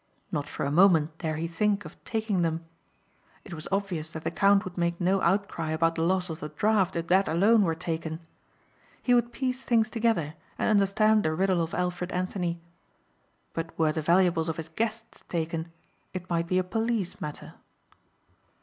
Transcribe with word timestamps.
Not 0.31 0.49
for 0.49 0.65
a 0.65 0.71
moment 0.71 1.15
dare 1.19 1.35
he 1.35 1.47
think 1.47 1.85
of 1.85 2.03
taking 2.05 2.41
them. 2.41 2.65
It 3.45 3.53
was 3.53 3.67
obvious 3.71 4.09
that 4.09 4.23
the 4.23 4.31
count 4.31 4.63
would 4.63 4.75
make 4.75 4.99
no 4.99 5.21
outcry 5.21 5.69
about 5.69 5.93
the 5.93 6.01
loss 6.01 6.27
of 6.27 6.39
the 6.39 6.49
draft 6.49 6.95
if 6.95 7.05
that 7.05 7.27
alone 7.27 7.61
were 7.61 7.75
taken. 7.75 8.19
He 9.03 9.13
would 9.13 9.31
piece 9.31 9.61
things 9.61 9.91
together 9.91 10.33
and 10.57 10.69
understand 10.71 11.21
the 11.21 11.35
riddle 11.35 11.61
of 11.61 11.75
Alfred 11.75 12.11
Anthony. 12.11 12.59
But 13.53 13.77
were 13.77 13.91
the 13.91 14.01
valuables 14.01 14.49
of 14.49 14.57
his 14.57 14.69
guests 14.69 15.23
taken 15.29 15.71
it 16.15 16.27
might 16.31 16.47
be 16.47 16.57
a 16.57 16.63
police 16.63 17.21
matter. 17.21 17.53